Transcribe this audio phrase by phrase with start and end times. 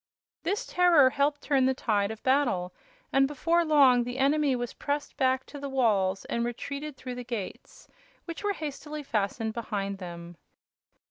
[0.41, 2.73] This terror helped turn the tide of battle,
[3.13, 7.23] and before long the enemy was pressed back to the walls and retreated through the
[7.23, 7.87] gates,
[8.25, 10.37] which were hastily fastened behind them.